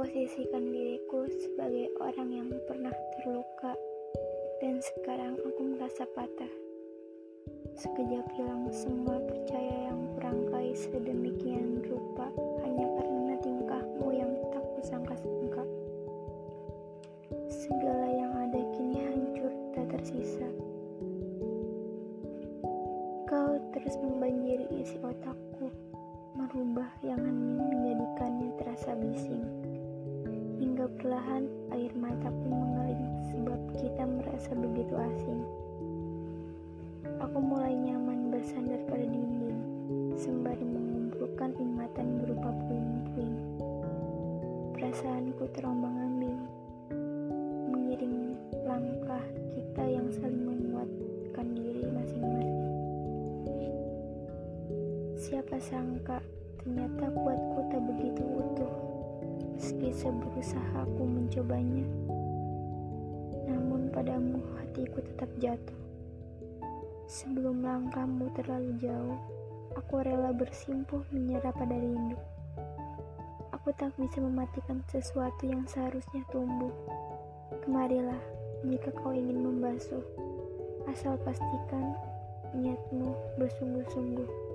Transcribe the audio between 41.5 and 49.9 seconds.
ingatan berupa puing-puing. Perasaanku terombang-ambing, mengiring langkah kita